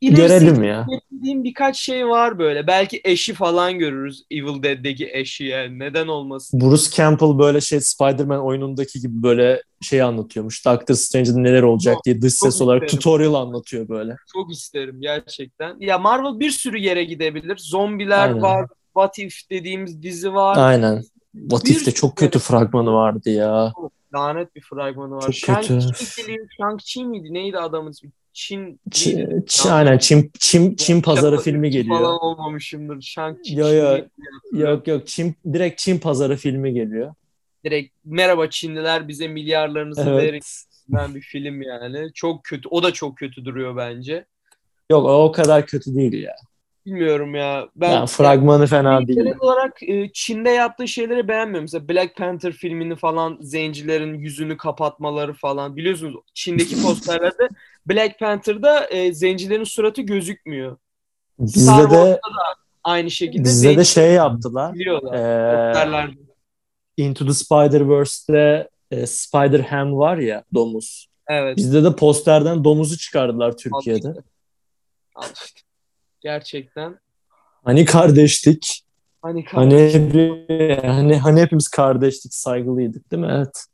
[0.02, 0.86] İlerisi görelim ya.
[0.92, 2.66] beklediğim birkaç şey var böyle.
[2.66, 4.24] Belki eşi falan görürüz.
[4.30, 5.78] Evil Dead'deki eşi yani.
[5.78, 6.60] Neden olmasın?
[6.60, 10.66] Bruce Campbell böyle şey Spider-Man oyunundaki gibi böyle şey anlatıyormuş.
[10.66, 13.00] Doctor Strange'de neler olacak diye dış çok ses olarak isterim.
[13.00, 14.16] tutorial anlatıyor böyle.
[14.32, 15.76] Çok isterim gerçekten.
[15.80, 17.56] Ya Marvel bir sürü yere gidebilir.
[17.56, 18.42] Zombiler Aynen.
[18.42, 18.66] var.
[18.94, 20.56] What If dediğimiz dizi var.
[20.58, 21.02] Aynen.
[21.32, 23.72] What Bir If'te çok kötü fragmanı vardı ya.
[24.14, 25.20] Lanet bir fragmanı var.
[25.20, 25.80] Çok Shang-Chi
[26.26, 26.46] kötü.
[26.58, 27.34] Shang-Chi miydi?
[27.34, 28.10] Neydi adamın ismi?
[28.32, 28.80] Çin.
[28.90, 29.44] Ç- neydi?
[29.46, 31.96] Ç- aynen Çin, Çin, Çin pazarı Şaka filmi geliyor.
[31.98, 33.14] Falan olmamışımdır.
[33.18, 33.92] Yo, Çin yo.
[33.92, 34.08] miydi?
[34.52, 37.14] Yok yok Çin, direkt Çin pazarı filmi geliyor.
[37.64, 40.32] Direkt merhaba Çinliler bize milyarlarınızı verin.
[40.32, 40.64] Evet.
[40.88, 42.12] Ben bir film yani.
[42.14, 42.68] Çok kötü.
[42.68, 44.24] O da çok kötü duruyor bence.
[44.90, 46.36] Yok o o kadar kötü değil ya.
[46.86, 47.68] Bilmiyorum ya.
[47.76, 49.18] Ben Yani fragmanı fena değil.
[49.18, 51.64] Genel olarak e, Çin'de yaptığı şeyleri beğenmiyorum.
[51.64, 55.76] Mesela Black Panther filmini falan zencilerin yüzünü kapatmaları falan.
[55.76, 57.48] Biliyorsunuz Çin'deki posterlerde
[57.86, 60.76] Black Panther'da e, zencilerin suratı gözükmüyor.
[61.38, 62.20] Bizde de
[62.84, 64.74] aynı şekilde bizde de şey yaptılar.
[64.74, 65.12] biliyorlar.
[65.12, 66.16] Posterlerde.
[66.96, 71.08] Into the Spider-Verse'de e, Spider-Ham var ya domuz.
[71.28, 71.56] Evet.
[71.56, 74.14] Bizde de posterden domuzu çıkardılar Türkiye'de.
[76.20, 76.98] Gerçekten.
[77.64, 78.82] Hani kardeştik.
[79.22, 83.32] Hani Hani hep- hani hani hepimiz kardeştik, saygılıydık değil mi?
[83.32, 83.64] Evet.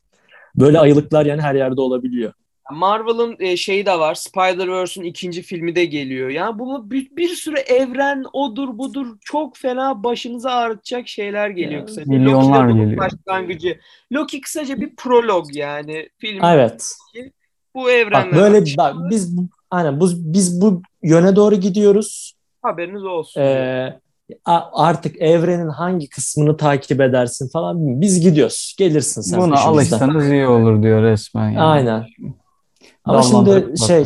[0.57, 2.33] Böyle ayılıklar yani her yerde olabiliyor.
[2.73, 4.15] Marvel'ın e, şeyi de var.
[4.15, 6.29] Spider-Verse'ün ikinci filmi de geliyor.
[6.29, 11.87] Yani bu bir, bir sürü evren odur budur çok fena başınızı ağrıtacak şeyler geliyor Ya,
[11.87, 12.13] kısaca.
[12.13, 13.03] milyonlar Loki de bunun geliyor.
[13.27, 13.79] başlangıcı.
[14.13, 16.09] Loki kısaca bir prolog yani.
[16.19, 16.93] Film Evet.
[17.75, 18.27] bu evrenler.
[18.33, 22.35] Bak böyle bak biz bu- aynen bu biz bu yöne doğru gidiyoruz.
[22.63, 23.41] haberiniz olsun.
[23.41, 23.99] Ee,
[24.73, 28.75] artık evrenin hangi kısmını takip edersin falan biz gidiyoruz.
[28.79, 31.51] Gelirsin sen Buna alışsanız iyi olur diyor resmen.
[31.51, 31.61] Yani.
[31.63, 32.07] Aynen.
[33.09, 34.05] Ama şimdi şey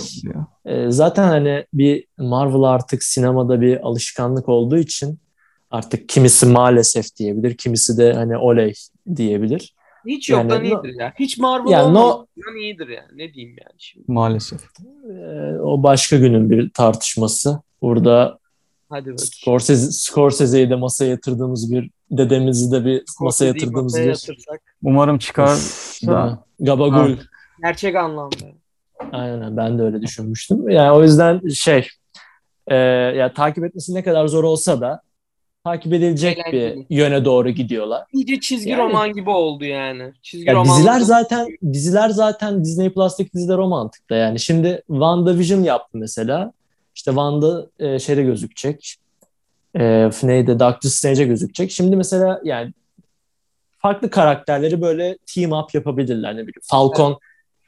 [0.65, 5.19] e, zaten hani bir Marvel artık sinemada bir alışkanlık olduğu için
[5.71, 8.75] artık kimisi maalesef diyebilir, kimisi de hani oley
[9.17, 9.75] diyebilir.
[10.07, 11.13] Hiç yoktan yani no- iyidir ya.
[11.19, 12.27] Hiç Marvel Ya no-
[12.61, 13.09] iyidir yani.
[13.15, 14.05] Ne diyeyim yani şimdi.
[14.09, 14.61] Maalesef.
[15.11, 17.61] Ee, o başka günün bir tartışması.
[17.83, 18.39] Burada
[18.89, 19.19] Hadi bakayım.
[19.19, 24.61] Scorsese, Scorsese'yi de masaya yatırdığımız bir dedemizi de bir masaya yatırdığımız masaya bir yatırsak.
[24.83, 25.59] Umarım çıkar
[26.07, 27.17] da Gabagul.
[27.63, 28.37] Gerçek anlamda.
[29.13, 30.69] Aynen ben de öyle düşünmüştüm.
[30.69, 31.89] Yani o yüzden şey
[32.67, 35.01] e, ya takip etmesi ne kadar zor olsa da
[35.65, 36.87] takip edilecek Eğlenceli.
[36.91, 38.05] bir yöne doğru gidiyorlar.
[38.13, 40.13] İyice çizgi Yani- roman gibi oldu yani.
[40.23, 40.77] Çizgi Ya roman.
[40.79, 44.15] diziler zaten diziler zaten Disney Plus'taki diziler o mantıkta.
[44.15, 46.53] Yani şimdi WandaVision yaptı mesela.
[46.95, 48.97] İşte Wanda e, şeyde gözükecek.
[49.79, 50.59] E, neydi?
[50.61, 51.71] Doctor Strange'e gözükecek.
[51.71, 52.73] Şimdi mesela yani
[53.79, 56.33] farklı karakterleri böyle team up yapabilirler.
[56.33, 56.61] Ne bileyim.
[56.63, 57.19] Falcon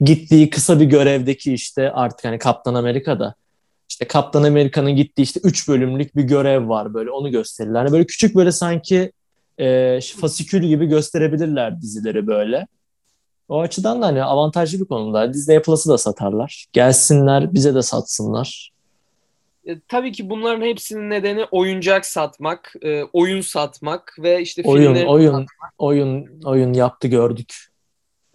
[0.01, 3.35] gittiği kısa bir görevdeki işte artık hani Kaptan Amerika'da
[3.89, 7.81] işte Kaptan Amerika'nın gittiği işte 3 bölümlük bir görev var böyle onu gösterirler.
[7.81, 9.13] Hani böyle küçük böyle sanki
[9.59, 12.67] e, fasikül gibi gösterebilirler dizileri böyle.
[13.49, 15.35] O açıdan da hani avantajlı bir konumda.
[15.35, 16.67] Disney Plus'ı da satarlar.
[16.73, 18.73] Gelsinler bize de satsınlar.
[19.67, 25.07] E, tabii ki bunların hepsinin nedeni oyuncak satmak, e, oyun satmak ve işte Oyun, filmleri
[25.07, 25.47] oyun,
[25.79, 27.55] oyun, oyun yaptı gördük.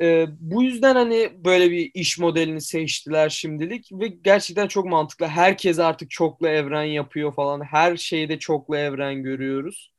[0.01, 5.25] E, bu yüzden hani böyle bir iş modelini seçtiler şimdilik ve gerçekten çok mantıklı.
[5.27, 7.61] Herkes artık çoklu evren yapıyor falan.
[7.61, 9.91] Her şeyde çoklu evren görüyoruz.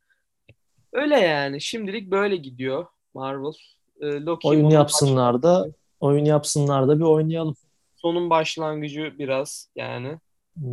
[0.93, 1.61] Öyle yani.
[1.61, 3.53] Şimdilik böyle gidiyor Marvel.
[4.01, 5.67] E, Loki Oyun yapsınlar da,
[5.99, 7.55] oyun yapsınlar da bir oynayalım.
[7.95, 10.17] sonun başlangıcı biraz yani.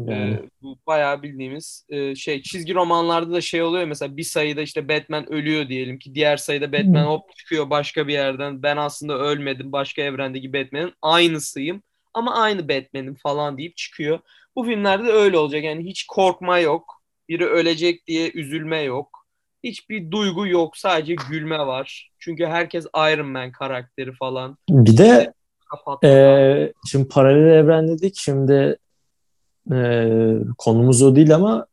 [0.08, 4.88] Ee, bu bayağı bildiğimiz e, şey çizgi romanlarda da şey oluyor mesela bir sayıda işte
[4.88, 9.72] Batman ölüyor diyelim ki diğer sayıda Batman hop çıkıyor başka bir yerden ben aslında ölmedim
[9.72, 11.82] başka evrendeki Batman'in aynısıyım
[12.14, 14.18] ama aynı Batman'im falan deyip çıkıyor.
[14.56, 19.26] Bu filmlerde de öyle olacak yani hiç korkma yok biri ölecek diye üzülme yok
[19.64, 25.32] hiçbir duygu yok sadece gülme var çünkü herkes Iron Man karakteri falan Bir de
[25.70, 26.08] kapatma.
[26.08, 28.14] e, şimdi paralel evren dedik.
[28.16, 28.78] Şimdi
[29.72, 30.08] e,
[30.58, 31.66] konumuz o değil ama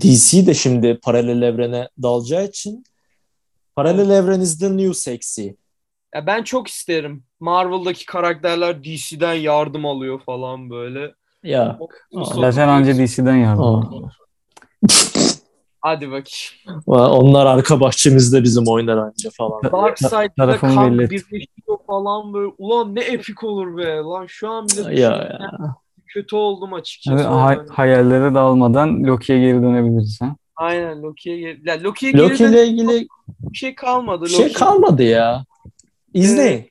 [0.00, 2.84] DC de şimdi paralel evrene dalacağı için
[3.76, 5.48] paralel evren is the new sexy.
[6.14, 7.24] Ya ben çok isterim.
[7.40, 11.14] Marvel'daki karakterler DC'den yardım alıyor falan böyle.
[11.42, 11.78] Ya
[12.34, 13.78] Zaten anca DC'den yardım Aa.
[13.78, 14.18] alıyorlar.
[15.80, 16.82] Hadi bakayım.
[16.86, 19.62] onlar arka bahçemizde bizim oynar anca falan.
[19.72, 21.10] Dark Side'da tarafımı Kang belli et.
[21.10, 22.52] birleşiyor falan böyle.
[22.58, 23.96] Ulan ne epik olur be.
[23.96, 25.38] Lan şu an bile Ya, ya.
[26.14, 27.16] Kötü oldum açıkçası.
[27.16, 27.68] Evet, hay- Yani.
[27.70, 30.20] hayallere dalmadan Loki'ye geri dönebiliriz.
[30.20, 30.36] Ha?
[30.56, 31.60] Aynen Loki'ye geri...
[31.64, 33.06] Ya, Loki'ye geri Loki ile ilgili
[33.40, 34.24] bir şey kalmadı.
[34.24, 34.54] bir şey Loki.
[34.54, 35.44] kalmadı ya.
[36.14, 36.64] İzleyin.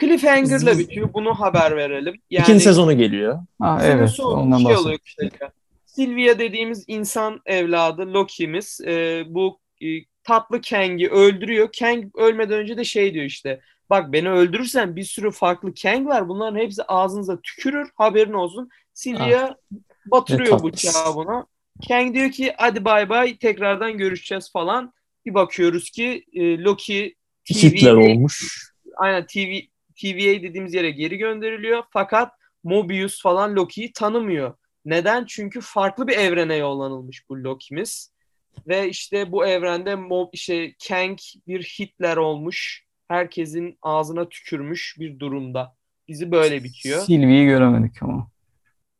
[0.00, 1.10] Cliffhanger'la Biz- bitiyor.
[1.14, 2.14] Bunu haber verelim.
[2.30, 3.38] Yani İkinci sezonu geliyor.
[3.60, 5.52] Ha, evet, sonu ondan şey oluyor kısaca.
[5.86, 9.86] Sylvia dediğimiz insan evladı Loki'miz e, bu e,
[10.24, 11.68] tatlı Kang'i öldürüyor.
[11.80, 13.60] Kang ölmeden önce de şey diyor işte.
[13.90, 16.28] Bak beni öldürürsen bir sürü farklı Kang var.
[16.28, 17.90] Bunların hepsi ağzınıza tükürür.
[17.94, 18.68] Haberin olsun.
[18.94, 21.46] Sylvia Ne batırıyor bıçağı buna.
[21.88, 24.92] Kang diyor ki hadi bay bay tekrardan görüşeceğiz falan.
[25.26, 27.14] Bir bakıyoruz ki e, Loki
[27.50, 28.70] Hitler olmuş.
[28.96, 29.60] Aynen TV
[30.00, 31.82] TVA dediğimiz yere geri gönderiliyor.
[31.90, 32.32] Fakat
[32.64, 34.54] Mobius falan Loki'yi tanımıyor.
[34.84, 35.24] Neden?
[35.24, 38.12] Çünkü farklı bir evrene yollanılmış bu Loki'miz.
[38.68, 42.84] Ve işte bu evrende Mob işte Kang bir Hitler olmuş.
[43.10, 45.74] Herkesin ağzına tükürmüş bir durumda.
[46.08, 47.00] Dizi böyle bitiyor.
[47.00, 48.28] Sylvie'yi göremedik ama.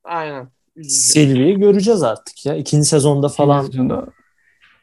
[0.05, 0.49] Aynen.
[0.83, 2.55] Sylvie'yi göreceğiz artık ya.
[2.55, 3.63] İkinci sezonda falan.
[3.63, 4.07] Sezonda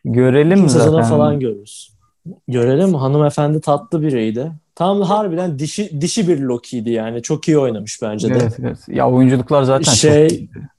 [0.06, 0.86] görelim İkinci zaten.
[0.86, 1.94] sezonda falan görürüz.
[2.48, 4.52] Görelim hanımefendi tatlı biriydi.
[4.76, 7.22] Tam harbiden dişi dişi bir Loki'ydi yani.
[7.22, 8.34] Çok iyi oynamış bence de.
[8.42, 8.80] Evet, evet.
[8.88, 10.70] Ya oyunculuklar zaten Şey- çok iyiydi.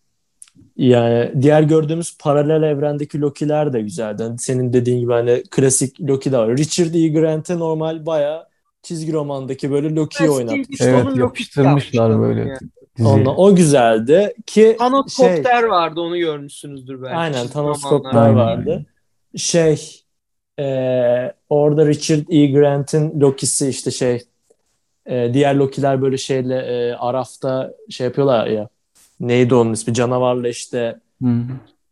[0.78, 4.22] Yani diğer gördüğümüz paralel evrendeki Loki'ler de güzeldi.
[4.22, 6.56] Hani senin dediğin gibi hani klasik Loki de var.
[6.56, 7.08] Richard E.
[7.08, 8.48] Grant'e normal bayağı
[8.82, 10.80] çizgi romandaki böyle Loki'yi oynatmış.
[10.80, 12.58] Evet yapıştırmışlar böyle yani.
[13.00, 17.14] Onunla, o güzeldi ki Thanos şey, Kopter vardı onu görmüşsünüzdür belki.
[17.14, 17.82] aynen Thanos.
[17.82, 18.70] Kopter vardı.
[18.70, 18.86] aynen.
[19.36, 20.02] Şey
[20.58, 20.64] e,
[21.48, 22.46] orada Richard E.
[22.46, 24.22] Grant'in Loki'si işte şey
[25.06, 28.68] e, diğer Loki'ler böyle şeyle e, Araf'ta şey yapıyorlar ya
[29.20, 31.00] neydi onun ismi canavarla işte.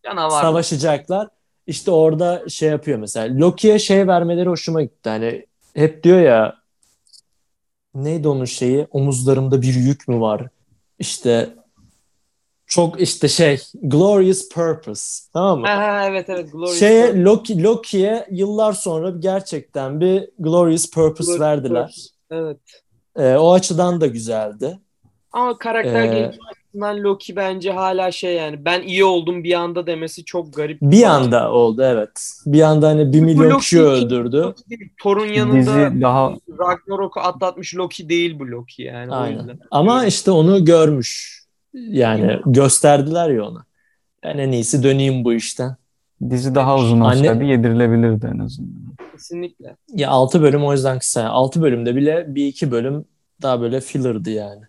[0.04, 0.42] Canavar.
[0.42, 1.28] savaşacaklar.
[1.66, 3.40] İşte orada şey yapıyor mesela.
[3.40, 5.08] Loki'ye şey vermeleri hoşuma gitti.
[5.08, 6.56] Hani hep diyor ya
[7.94, 8.86] neydi onun şeyi?
[8.90, 10.46] Omuzlarımda bir yük mü var?
[10.98, 11.54] İşte
[12.66, 15.22] çok işte şey glorious purpose.
[15.32, 15.66] Tamam mı?
[15.66, 16.52] Ha, evet evet.
[16.52, 17.24] Glorious Şeye Purpose.
[17.24, 21.82] Loki Loki'ye yıllar sonra gerçekten bir glorious purpose Glorious verdiler.
[21.82, 22.08] Purpose.
[22.30, 22.60] Evet.
[23.16, 24.78] Ee, o açıdan da güzeldi.
[25.32, 29.86] Ama karakter Ee, gelişimi açısından Loki bence hala şey yani ben iyi oldum bir anda
[29.86, 30.78] demesi çok garip.
[30.82, 32.40] Bir anda oldu evet.
[32.46, 34.54] Bir anda hani bir milyon Loki kişi öldürdü.
[35.02, 39.12] Thor'un yanında Dizi daha Ragnarok'u atlatmış Loki değil bu Loki yani.
[39.12, 39.38] O Aynen.
[39.38, 39.58] yüzden.
[39.70, 41.36] Ama işte onu görmüş.
[41.74, 43.64] Yani gösterdiler ya ona.
[44.22, 45.76] Ben en iyisi döneyim bu işten.
[46.30, 48.96] dizi daha uzun Anne- olsaydı yedirilebilirdi en azından.
[49.12, 49.76] Kesinlikle.
[49.94, 51.28] Ya 6 bölüm o yüzden kısa.
[51.28, 53.04] 6 bölümde bile bir iki bölüm
[53.42, 54.62] daha böyle filler'dı yani.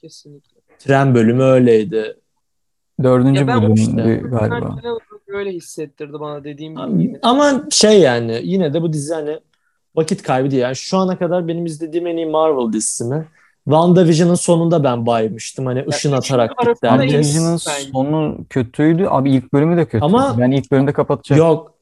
[0.00, 0.51] Kesinlikle.
[0.84, 2.16] Tren bölümü öyleydi.
[3.02, 4.76] Dördüncü bölümdü işte- galiba.
[5.28, 7.18] Öyle hissettirdi bana dediğim gibi.
[7.22, 9.40] Ama şey yani yine de bu dizi hani
[9.96, 10.62] vakit kaybı değil.
[10.62, 13.26] Yani şu ana kadar benim izlediğim en iyi Marvel dizisi mi?
[13.64, 15.66] WandaVision'ın sonunda ben baymıştım.
[15.66, 16.80] Hani ışın atarak iyisi.
[16.80, 19.06] WandaVision'ın sonu kötüydü.
[19.06, 20.04] Abi ilk bölümü de kötüydü.
[20.04, 21.46] Ama- Ben ilk bölümde kapatacaktım.
[21.46, 21.74] Yok.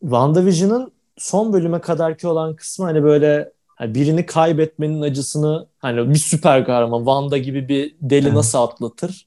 [0.00, 6.64] WandaVision'ın son bölüme kadarki olan kısmı hani böyle hani birini kaybetmenin acısını hani bir süper
[6.66, 8.32] kahraman Wanda gibi bir deli Evet.
[8.36, 9.26] nasıl atlatır?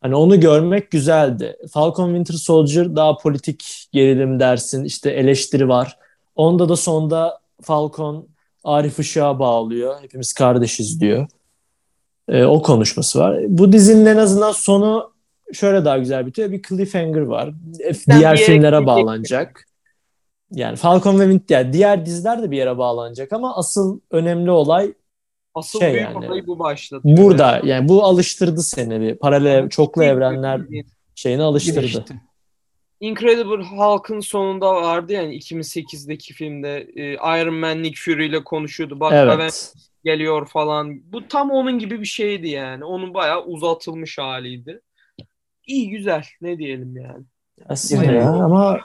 [0.00, 1.56] Hani onu görmek güzeldi.
[1.72, 4.84] Falcon Winter Soldier daha politik gerilim dersin.
[4.84, 5.98] işte eleştiri var.
[6.36, 8.28] Onda da sonda Falcon
[8.64, 10.02] Arif Işık'a bağlıyor.
[10.02, 11.26] Hepimiz kardeşiz diyor.
[12.28, 13.40] Ee, o konuşması var.
[13.48, 15.12] Bu dizinin en azından sonu
[15.52, 16.50] şöyle daha güzel bitiyor.
[16.50, 17.50] Bir cliffhanger var.
[17.94, 18.86] Sen Diğer filmlere gidecek.
[18.86, 19.65] bağlanacak.
[20.50, 24.92] Yani Falcon ve Winter yani diğer diziler de bir yere bağlanacak ama asıl önemli olay
[25.54, 27.16] Asıl şey büyük yani, olayı bu başlatıyor.
[27.16, 27.60] burada.
[27.64, 30.60] Yani bu alıştırdı seni bir paralel çoklu evrenler
[31.14, 32.04] şeyini alıştırdı.
[33.00, 39.00] Incredible Hulk'ın sonunda vardı yani 2008'deki filmde e, Iron Man Nick Fury ile konuşuyordu.
[39.00, 39.74] Bak Evet.
[40.04, 41.12] geliyor falan.
[41.12, 42.84] Bu tam onun gibi bir şeydi yani.
[42.84, 44.80] Onun bayağı uzatılmış haliydi.
[45.66, 46.24] İyi güzel.
[46.40, 47.24] Ne diyelim yani.
[47.68, 48.80] Aslında Yani- ya ama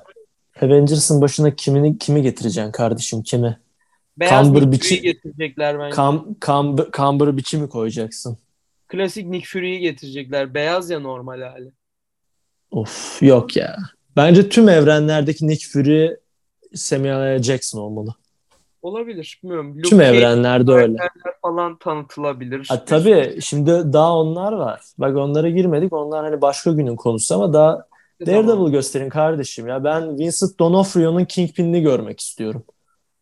[0.62, 3.60] Avengers'ın başına kimini kimi getireceksin kardeşim kimi?
[4.18, 5.96] Beyaz Cumber biçi- getirecekler bence.
[5.96, 8.38] Kam, kam, Cumber biçi mi koyacaksın?
[8.88, 10.54] Klasik Nick Fury'yi getirecekler.
[10.54, 11.72] Beyaz ya normal hali.
[12.72, 13.78] Of yok ya.
[14.16, 16.10] Bence tüm evrenlerdeki Nick Fury
[16.76, 17.42] Samuel.
[17.44, 18.16] Jackson olmalı.
[18.82, 19.40] Olabilir.
[19.44, 19.78] Bilmiyorum.
[19.78, 20.98] Luke Tüm evrenlerde öyle.
[21.42, 22.66] falan tanıtılabilir.
[22.70, 24.82] Ha, tabii şimdi daha onlar var.
[24.98, 25.94] Bak onlara girmedik.
[25.94, 27.86] Onlar hani başka günün konusu ama daha
[28.26, 28.48] Tamam.
[28.48, 29.84] Daredevil gösterin kardeşim ya.
[29.84, 32.64] Ben Vincent D'Onofrio'nun Kingpin'ini görmek istiyorum.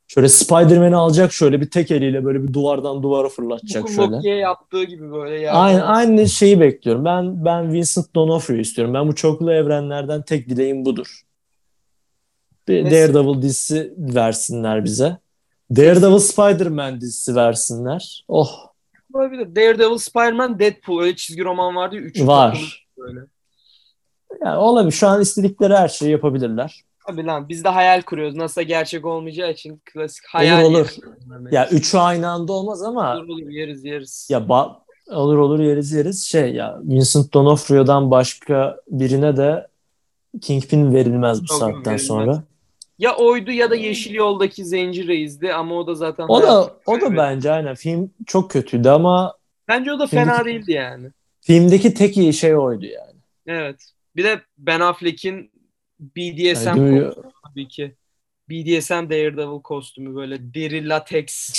[0.08, 4.12] Şöyle Spider-Man'i alacak şöyle bir tek eliyle böyle bir duvardan duvara fırlatacak Boku şöyle.
[4.12, 5.58] Loki'ye yaptığı gibi böyle yani.
[5.58, 7.06] Aynı, aynı şeyi bekliyorum.
[7.06, 8.94] Ben ben Vincent D'Onofrio istiyorum.
[8.94, 11.22] Ben bu çoklu evrenlerden tek dileğim budur.
[12.68, 15.18] Bir Daredevil dizisi versinler bize.
[15.76, 18.26] Daredevil Spider-Man dizisi versinler.
[18.28, 18.70] Oh
[19.14, 19.56] Olabilir.
[19.56, 22.02] Daredevil, Spider-Man, Deadpool öyle çizgi roman vardı ya.
[22.02, 22.88] Üçü Var.
[22.98, 23.20] Böyle.
[24.46, 24.92] Yani olabilir.
[24.92, 26.84] Şu an istedikleri her şeyi yapabilirler.
[27.08, 28.36] Tabii lan biz de hayal kuruyoruz.
[28.36, 30.64] Nasıl gerçek olmayacağı için klasik hayal.
[30.66, 30.78] Olur, olur.
[30.78, 31.00] yeriz.
[31.54, 34.28] Ya üçü aynı anda olmaz ama Olur olur yeriz yeriz.
[34.32, 34.76] ya ba-
[35.12, 36.24] olur olur yeriz yeriz.
[36.26, 39.68] Şey ya Vincent D'Onofrio'dan başka birine de
[40.42, 42.08] Kingpin verilmez bu Yok, saatten verilmez.
[42.08, 42.44] sonra.
[43.00, 47.02] Ya oydu ya da Yeşil Yol'daki Zenci Reis'di ama o da zaten O da o
[47.02, 49.34] da bence aynen film çok kötüydü ama
[49.68, 51.08] Bence o da fena değildi yani.
[51.42, 53.20] filmdeki tek iyi şey oydu yani.
[53.48, 53.76] Evet.
[54.20, 55.52] Bir de Ben Affleck'in
[56.00, 57.96] BDSM kostümü tabii ki.
[58.50, 61.50] BDSM Daredevil kostümü böyle deri lateks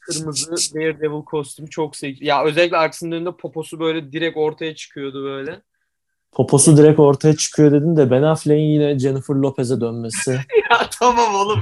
[0.00, 2.24] kırmızı Daredevil kostümü çok seksi.
[2.24, 5.62] Ya özellikle arkasının önünde poposu böyle direkt ortaya çıkıyordu böyle.
[6.32, 10.30] Poposu direkt ortaya çıkıyor dedin de Ben Affleck'in yine Jennifer Lopez'e dönmesi.
[10.70, 11.60] ya tamam oğlum.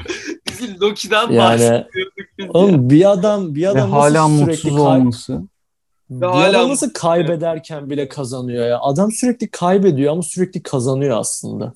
[0.48, 2.52] Biz Loki'den Yani bahsediyorduk biz ya.
[2.52, 5.42] oğlum bir adam bir adam hala nasıl sürekli mutsuz kay- olması.
[6.10, 8.80] Bir Ve hala nasıl kaybederken bile kazanıyor ya.
[8.80, 11.72] Adam sürekli kaybediyor ama sürekli kazanıyor aslında.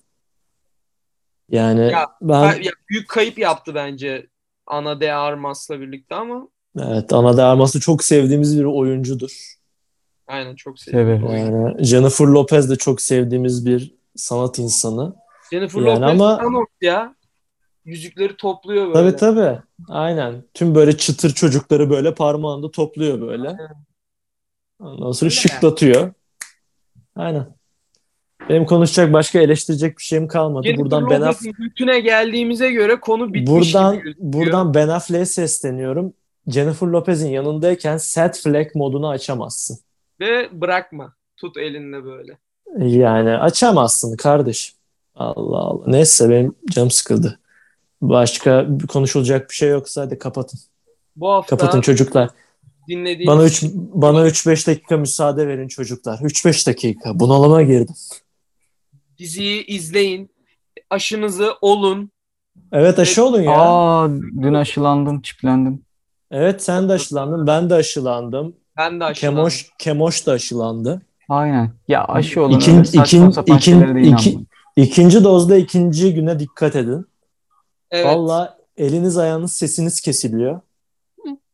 [1.49, 4.27] Yani Ya, ben Ya büyük kayıp yaptı bence
[4.67, 9.55] Ana de Armas'la birlikte ama evet Ana de Armas'ı çok sevdiğimiz bir oyuncudur.
[10.27, 11.29] aynen çok seviyorum.
[11.29, 11.53] Severim.
[11.63, 15.15] Yani Jennifer Lopez de çok sevdiğimiz bir sanat insanı.
[15.51, 17.15] Jennifer Yani Lopez ama- Thanos ya.
[17.85, 18.93] Yüzükleri topluyor böyle.
[18.93, 19.59] Tabii tabii.
[19.89, 20.45] Aynen.
[20.55, 23.57] Tüm böyle çıtır çocukları böyle parmağında topluyor böyle.
[24.83, 26.13] Ondan sonra Öyle şıklatıyor.
[27.17, 27.47] Aynen.
[28.49, 30.67] Benim konuşacak başka eleştirecek bir şeyim kalmadı.
[30.67, 36.13] Jennifer buradan Ben Aff- bütüne geldiğimize göre konu bitmiş buradan buradan Ben Affleck'e sesleniyorum.
[36.47, 39.79] Jennifer Lopez'in yanındayken set flag modunu açamazsın.
[40.21, 41.15] Ve bırakma.
[41.37, 42.39] Tut elinle böyle.
[42.79, 44.77] Yani açamazsın kardeşim.
[45.15, 45.85] Allah Allah.
[45.87, 47.39] Neyse benim canım sıkıldı.
[48.01, 50.61] Başka konuşulacak bir şey yoksa hadi kapatın.
[51.17, 52.31] Bu hafta Kapatın çocuklar.
[52.89, 56.19] Dinlediğiniz Bana 3 bana 3-5 dakika müsaade verin çocuklar.
[56.19, 57.21] 3-5 dakika.
[57.21, 57.95] Bunalıma girdim.
[59.19, 60.31] diziyi izleyin.
[60.91, 62.11] Aşınızı olun.
[62.73, 63.53] Evet aşı olun ya.
[63.53, 64.09] Aa
[64.43, 65.83] dün aşılandım, çiplendim.
[66.31, 67.47] Evet sen de aşılandın.
[67.47, 68.57] Ben de aşılandım.
[68.77, 69.37] Ben de aşılandım.
[69.37, 71.03] Kemoş Kemoş da aşılandı.
[71.29, 71.73] Aynen.
[71.89, 72.59] Ya aşı olun.
[72.59, 74.39] İkin- ikin- ikin- iki-.
[74.77, 77.07] İkinci dozda ikinci güne dikkat edin.
[77.91, 78.07] Evet.
[78.07, 80.61] Valla eliniz ayağınız sesiniz kesiliyor.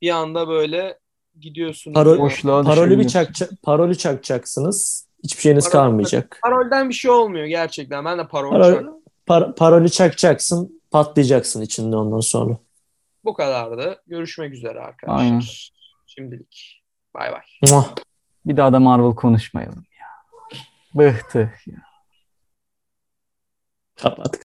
[0.03, 0.99] Bir anda böyle
[1.41, 1.95] gidiyorsunuz.
[1.97, 3.31] Parol- Boşluğa Parolü bir çak
[3.63, 5.09] parolü çakacaksınız.
[5.25, 6.39] Hiçbir şeyiniz Parol- kalmayacak.
[6.43, 8.05] Parolden bir şey olmuyor gerçekten.
[8.05, 8.93] Ben de parol Parol, çak-
[9.27, 12.57] par- parolü çakacaksın, patlayacaksın içinde ondan sonra.
[13.25, 14.03] Bu kadardı.
[14.07, 15.19] Görüşmek üzere arkadaşlar.
[15.25, 15.43] Aynen.
[16.07, 16.83] Şimdilik.
[17.15, 17.41] Bay bay.
[18.47, 20.07] Bir daha da Marvel konuşmayalım ya.
[20.95, 21.53] Bıhtı.
[24.03, 24.41] Kapat.